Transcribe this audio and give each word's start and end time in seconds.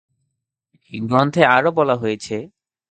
এই 0.93 0.99
গ্রন্থে 1.01 1.41
আরও 1.55 1.69
বলা 1.79 1.95
হয়েছে, 1.95 2.35